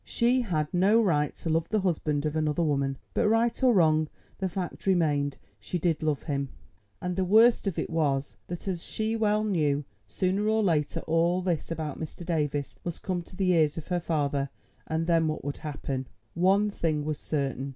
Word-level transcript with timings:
She 0.03 0.41
had 0.41 0.73
no 0.73 0.99
right 0.99 1.35
to 1.35 1.49
love 1.51 1.69
the 1.69 1.81
husband 1.81 2.25
of 2.25 2.35
another 2.35 2.63
woman. 2.63 2.97
But 3.13 3.27
right 3.29 3.61
or 3.61 3.71
wrong 3.71 4.09
the 4.39 4.49
fact 4.49 4.87
remained: 4.87 5.37
she 5.59 5.77
did 5.77 6.01
love 6.01 6.23
him. 6.23 6.49
And 6.99 7.15
the 7.15 7.23
worst 7.23 7.67
of 7.67 7.77
it 7.77 7.87
was 7.87 8.35
that, 8.47 8.67
as 8.67 8.81
she 8.81 9.15
well 9.15 9.43
knew, 9.43 9.85
sooner 10.07 10.47
or 10.49 10.63
later 10.63 11.01
all 11.01 11.43
this 11.43 11.69
about 11.69 11.99
Mr. 11.99 12.25
Davies 12.25 12.77
must 12.83 13.03
come 13.03 13.21
to 13.21 13.35
the 13.35 13.51
ears 13.51 13.77
of 13.77 13.89
her 13.89 13.99
father, 13.99 14.49
and 14.87 15.05
then 15.05 15.27
what 15.27 15.45
would 15.45 15.57
happen? 15.57 16.07
One 16.33 16.71
thing 16.71 17.05
was 17.05 17.19
certain. 17.19 17.69